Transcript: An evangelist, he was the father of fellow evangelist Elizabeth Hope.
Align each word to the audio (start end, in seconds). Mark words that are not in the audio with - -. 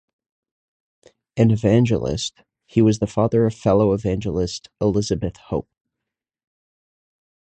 An 1.37 1.51
evangelist, 1.51 2.41
he 2.65 2.81
was 2.81 2.97
the 2.97 3.05
father 3.05 3.45
of 3.45 3.53
fellow 3.53 3.93
evangelist 3.93 4.67
Elizabeth 4.81 5.37
Hope. 5.37 5.69